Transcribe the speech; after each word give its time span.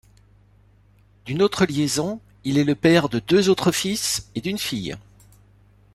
D'une 1.25 1.43
autre 1.43 1.67
liaison, 1.67 2.19
il 2.43 2.57
est 2.57 2.63
le 2.63 2.73
père 2.73 3.07
de 3.07 3.19
deux 3.19 3.49
autres 3.49 3.71
fils 3.71 4.31
et 4.33 4.41
d'une 4.41 4.57
fille. 4.57 4.95